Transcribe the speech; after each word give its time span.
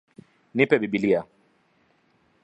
Nipe 0.55 0.79
bibilia 0.81 1.21